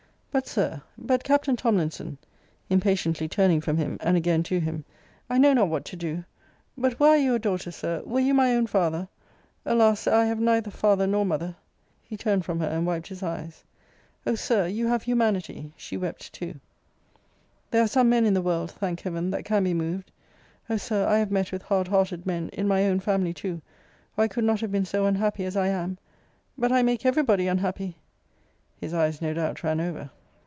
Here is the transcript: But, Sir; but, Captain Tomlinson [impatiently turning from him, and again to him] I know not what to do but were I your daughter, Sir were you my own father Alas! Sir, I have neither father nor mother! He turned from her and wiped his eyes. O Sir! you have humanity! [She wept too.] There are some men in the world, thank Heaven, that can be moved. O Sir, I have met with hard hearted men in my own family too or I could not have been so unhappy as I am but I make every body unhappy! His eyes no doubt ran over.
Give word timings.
But, 0.33 0.47
Sir; 0.47 0.81
but, 0.97 1.25
Captain 1.25 1.57
Tomlinson 1.57 2.17
[impatiently 2.69 3.27
turning 3.27 3.59
from 3.59 3.75
him, 3.75 3.97
and 3.99 4.15
again 4.15 4.43
to 4.43 4.61
him] 4.61 4.85
I 5.29 5.37
know 5.37 5.51
not 5.51 5.67
what 5.67 5.83
to 5.83 5.97
do 5.97 6.23
but 6.77 6.97
were 7.01 7.09
I 7.09 7.15
your 7.17 7.37
daughter, 7.37 7.69
Sir 7.69 8.01
were 8.05 8.21
you 8.21 8.33
my 8.33 8.55
own 8.55 8.65
father 8.65 9.09
Alas! 9.65 9.99
Sir, 9.99 10.15
I 10.15 10.27
have 10.27 10.39
neither 10.39 10.71
father 10.71 11.05
nor 11.05 11.25
mother! 11.25 11.57
He 12.01 12.15
turned 12.15 12.45
from 12.45 12.61
her 12.61 12.65
and 12.67 12.87
wiped 12.87 13.07
his 13.09 13.21
eyes. 13.21 13.65
O 14.25 14.35
Sir! 14.35 14.67
you 14.67 14.87
have 14.87 15.03
humanity! 15.03 15.73
[She 15.75 15.97
wept 15.97 16.31
too.] 16.31 16.61
There 17.69 17.83
are 17.83 17.85
some 17.89 18.07
men 18.09 18.25
in 18.25 18.33
the 18.33 18.41
world, 18.41 18.71
thank 18.71 19.01
Heaven, 19.01 19.31
that 19.31 19.43
can 19.43 19.65
be 19.65 19.73
moved. 19.73 20.11
O 20.69 20.77
Sir, 20.77 21.05
I 21.09 21.17
have 21.17 21.29
met 21.29 21.51
with 21.51 21.63
hard 21.63 21.89
hearted 21.89 22.25
men 22.25 22.47
in 22.53 22.69
my 22.69 22.85
own 22.85 23.01
family 23.01 23.33
too 23.33 23.61
or 24.15 24.23
I 24.23 24.27
could 24.29 24.45
not 24.45 24.61
have 24.61 24.71
been 24.71 24.85
so 24.85 25.07
unhappy 25.07 25.43
as 25.43 25.57
I 25.57 25.67
am 25.67 25.97
but 26.57 26.71
I 26.71 26.83
make 26.83 27.05
every 27.05 27.23
body 27.23 27.47
unhappy! 27.49 27.97
His 28.79 28.93
eyes 28.93 29.21
no 29.21 29.33
doubt 29.33 29.61
ran 29.61 29.81
over. 29.81 30.09